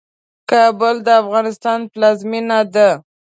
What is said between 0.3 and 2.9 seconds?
کابل د افغانستان پلازمينه ده.